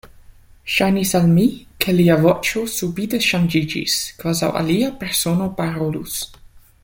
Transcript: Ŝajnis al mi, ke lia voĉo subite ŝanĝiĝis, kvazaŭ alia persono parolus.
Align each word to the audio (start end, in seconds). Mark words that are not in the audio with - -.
Ŝajnis 0.75 1.11
al 1.19 1.27
mi, 1.33 1.43
ke 1.85 1.93
lia 1.97 2.15
voĉo 2.23 2.63
subite 2.77 3.19
ŝanĝiĝis, 3.27 3.99
kvazaŭ 4.23 4.53
alia 4.63 4.91
persono 5.05 5.51
parolus. 5.61 6.19